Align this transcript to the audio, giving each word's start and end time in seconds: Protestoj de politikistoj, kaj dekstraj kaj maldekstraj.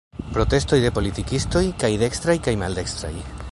Protestoj 0.37 0.79
de 0.85 0.91
politikistoj, 0.95 1.63
kaj 1.85 1.93
dekstraj 2.05 2.39
kaj 2.49 2.57
maldekstraj. 2.65 3.15